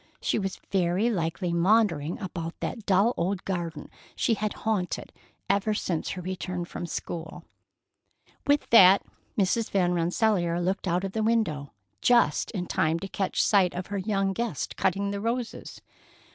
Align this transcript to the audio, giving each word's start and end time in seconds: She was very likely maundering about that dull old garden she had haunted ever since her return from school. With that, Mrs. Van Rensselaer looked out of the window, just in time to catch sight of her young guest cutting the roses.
She 0.19 0.39
was 0.39 0.59
very 0.71 1.11
likely 1.11 1.53
maundering 1.53 2.19
about 2.19 2.59
that 2.59 2.87
dull 2.87 3.13
old 3.17 3.45
garden 3.45 3.91
she 4.15 4.33
had 4.33 4.53
haunted 4.65 5.13
ever 5.47 5.75
since 5.75 6.09
her 6.09 6.23
return 6.23 6.65
from 6.65 6.87
school. 6.87 7.43
With 8.47 8.67
that, 8.71 9.05
Mrs. 9.37 9.69
Van 9.69 9.93
Rensselaer 9.93 10.59
looked 10.59 10.87
out 10.87 11.03
of 11.03 11.11
the 11.11 11.21
window, 11.21 11.73
just 12.01 12.49
in 12.49 12.65
time 12.65 12.97
to 12.97 13.07
catch 13.07 13.43
sight 13.43 13.75
of 13.75 13.85
her 13.93 13.99
young 13.99 14.33
guest 14.33 14.75
cutting 14.75 15.11
the 15.11 15.21
roses. 15.21 15.81